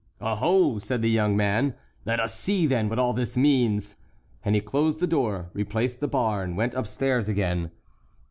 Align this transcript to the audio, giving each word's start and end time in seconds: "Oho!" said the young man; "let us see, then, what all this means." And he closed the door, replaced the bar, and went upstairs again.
"Oho!" 0.19 0.79
said 0.79 1.03
the 1.03 1.11
young 1.11 1.37
man; 1.37 1.75
"let 2.07 2.19
us 2.19 2.33
see, 2.33 2.65
then, 2.65 2.89
what 2.89 2.97
all 2.97 3.13
this 3.13 3.37
means." 3.37 3.97
And 4.43 4.55
he 4.55 4.61
closed 4.61 4.99
the 4.99 5.05
door, 5.05 5.51
replaced 5.53 5.99
the 5.99 6.07
bar, 6.07 6.41
and 6.41 6.57
went 6.57 6.73
upstairs 6.73 7.29
again. 7.29 7.69